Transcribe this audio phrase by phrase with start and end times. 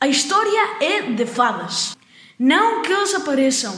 [0.00, 1.96] A história é de fadas.
[2.38, 3.74] Não que eles apareçam,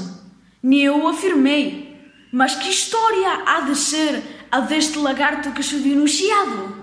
[0.63, 1.99] nem eu afirmei,
[2.31, 6.77] mas que história há de ser a deste lagarto que subiu no chiado?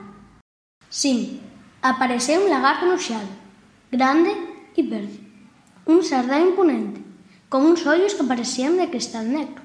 [0.90, 1.40] Sim,
[1.84, 3.30] apareceu um lagarto no chiado,
[3.92, 4.36] grande
[4.76, 5.22] e verde.
[5.86, 7.04] Um sardão imponente,
[7.48, 9.62] com uns olhos que pareciam de cristal negro.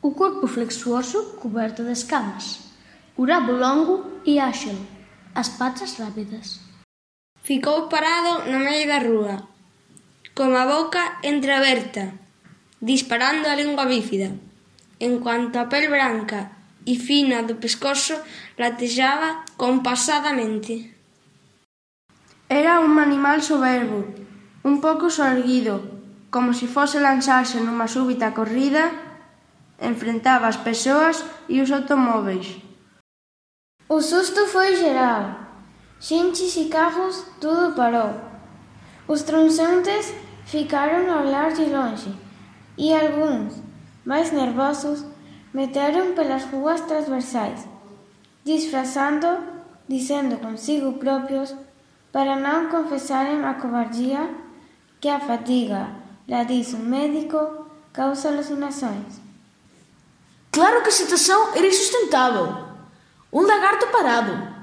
[0.00, 2.60] O corpo flexuoso coberto de escamas.
[3.18, 4.78] O rabo longo e áxil,
[5.34, 6.58] as patas rápidas.
[7.44, 9.36] Ficou parado no medio da rúa,
[10.32, 12.16] coa boca entreaberta,
[12.80, 14.32] disparando a lingua bífida,
[14.96, 16.56] enquanto a pel branca
[16.88, 18.16] e fina do pescozo
[18.56, 20.96] latexaba compasadamente.
[22.48, 24.08] Era un animal soberbo,
[24.64, 25.84] un pouco sorguido,
[26.32, 28.88] como se fose lanzarse nunha súbita corrida,
[29.84, 31.20] enfrentaba as persoas
[31.52, 32.56] e os automóveis.
[33.84, 35.43] O susto foi geral.
[36.00, 38.14] Xentes e carros, tudo parou.
[39.08, 42.12] Os transeuntes ficaron a olhar de longe
[42.76, 43.60] e algúns,
[44.04, 45.04] máis nervosos,
[45.52, 47.64] meteron pelas rúas transversais,
[48.44, 49.38] disfrazando,
[49.88, 51.54] dicendo consigo propios,
[52.12, 54.30] para non confesaren a cobardía
[55.02, 55.98] que a fatiga,
[56.30, 59.20] la diz un médico, causa alucinações.
[60.54, 62.54] Claro que a situação era insustentável.
[63.32, 64.53] Um lagarto parado,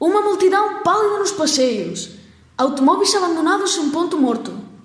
[0.00, 2.08] uma multidão pálida nos passeios,
[2.56, 4.69] automóveis abandonados em ponto morto.